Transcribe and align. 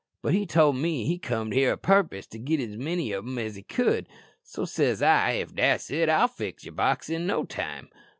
But 0.23 0.33
he 0.33 0.47
told 0.47 0.77
me 0.77 1.05
he 1.05 1.19
comed 1.19 1.53
here 1.53 1.73
a 1.73 1.77
purpose 1.77 2.25
to 2.29 2.39
git 2.39 2.59
as 2.59 2.75
many 2.75 3.13
o' 3.13 3.21
them 3.21 3.37
as 3.37 3.55
he 3.55 3.61
could; 3.61 4.09
so 4.41 4.65
says 4.65 5.03
I, 5.03 5.33
'If 5.33 5.53
that's 5.53 5.91
it, 5.91 6.09
I'll 6.09 6.27
fill 6.27 6.53
yer 6.59 6.71
box 6.71 7.07
in 7.07 7.27
no 7.27 7.43
time.' 7.43 7.87